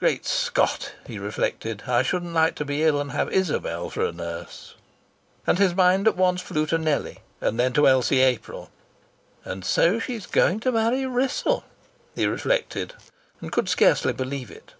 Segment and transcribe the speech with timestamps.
[0.00, 1.84] "Great Scott!" he reflected.
[1.86, 4.74] "I shouldn't like to be ill and have Isabel for a nurse!"
[5.46, 8.68] And his mind at once flew to Nellie, and then to Elsie April.
[9.46, 11.64] "And so she's going to marry Wrissell!"
[12.14, 12.92] he reflected,
[13.40, 14.74] and could scarcely believe it.